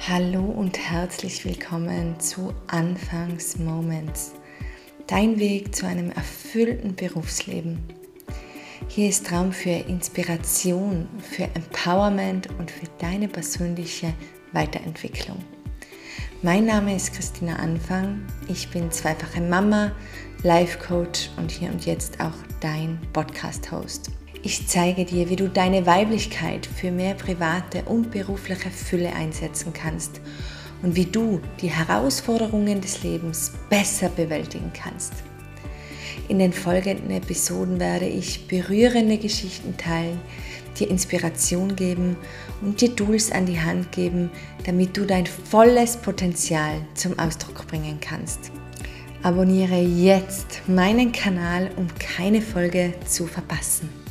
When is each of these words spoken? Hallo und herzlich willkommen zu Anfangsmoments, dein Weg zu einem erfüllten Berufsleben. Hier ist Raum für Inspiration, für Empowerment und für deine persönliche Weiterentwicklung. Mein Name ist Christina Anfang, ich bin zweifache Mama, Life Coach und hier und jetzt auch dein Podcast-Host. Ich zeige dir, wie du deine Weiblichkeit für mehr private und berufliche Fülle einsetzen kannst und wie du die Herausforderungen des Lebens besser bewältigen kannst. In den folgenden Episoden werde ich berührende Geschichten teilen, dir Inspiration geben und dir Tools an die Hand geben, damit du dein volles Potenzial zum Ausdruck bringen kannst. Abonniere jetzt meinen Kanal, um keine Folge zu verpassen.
Hallo 0.00 0.44
und 0.44 0.78
herzlich 0.78 1.46
willkommen 1.46 2.20
zu 2.20 2.52
Anfangsmoments, 2.66 4.32
dein 5.06 5.38
Weg 5.38 5.74
zu 5.74 5.86
einem 5.86 6.10
erfüllten 6.10 6.94
Berufsleben. 6.94 7.78
Hier 8.88 9.08
ist 9.08 9.32
Raum 9.32 9.52
für 9.52 9.70
Inspiration, 9.70 11.08
für 11.18 11.44
Empowerment 11.44 12.50
und 12.58 12.70
für 12.70 12.86
deine 12.98 13.28
persönliche 13.28 14.12
Weiterentwicklung. 14.52 15.38
Mein 16.42 16.66
Name 16.66 16.94
ist 16.94 17.14
Christina 17.14 17.56
Anfang, 17.56 18.26
ich 18.48 18.68
bin 18.68 18.90
zweifache 18.90 19.40
Mama, 19.40 19.92
Life 20.44 20.78
Coach 20.78 21.30
und 21.38 21.50
hier 21.50 21.70
und 21.70 21.86
jetzt 21.86 22.20
auch 22.20 22.34
dein 22.60 22.98
Podcast-Host. 23.14 24.10
Ich 24.42 24.66
zeige 24.66 25.06
dir, 25.06 25.30
wie 25.30 25.36
du 25.36 25.48
deine 25.48 25.86
Weiblichkeit 25.86 26.66
für 26.66 26.90
mehr 26.90 27.14
private 27.14 27.82
und 27.86 28.10
berufliche 28.10 28.68
Fülle 28.68 29.14
einsetzen 29.14 29.72
kannst 29.72 30.20
und 30.82 30.96
wie 30.96 31.06
du 31.06 31.40
die 31.62 31.70
Herausforderungen 31.70 32.82
des 32.82 33.02
Lebens 33.02 33.52
besser 33.70 34.10
bewältigen 34.10 34.70
kannst. 34.74 35.14
In 36.28 36.38
den 36.38 36.52
folgenden 36.52 37.10
Episoden 37.10 37.80
werde 37.80 38.06
ich 38.06 38.46
berührende 38.46 39.16
Geschichten 39.16 39.78
teilen, 39.78 40.20
dir 40.78 40.90
Inspiration 40.90 41.74
geben 41.74 42.18
und 42.60 42.82
dir 42.82 42.94
Tools 42.94 43.32
an 43.32 43.46
die 43.46 43.62
Hand 43.62 43.92
geben, 43.92 44.30
damit 44.66 44.94
du 44.94 45.06
dein 45.06 45.24
volles 45.24 45.96
Potenzial 45.96 46.82
zum 46.92 47.18
Ausdruck 47.18 47.66
bringen 47.66 47.98
kannst. 47.98 48.52
Abonniere 49.24 49.80
jetzt 49.80 50.60
meinen 50.66 51.10
Kanal, 51.10 51.70
um 51.76 51.86
keine 51.98 52.42
Folge 52.42 52.92
zu 53.06 53.26
verpassen. 53.26 54.03